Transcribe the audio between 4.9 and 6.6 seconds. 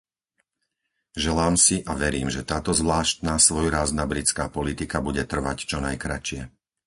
bude trvať čo najkratšie.